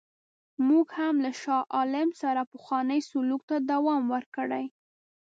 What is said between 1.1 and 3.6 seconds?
له شاه عالم سره پخوانی سلوک ته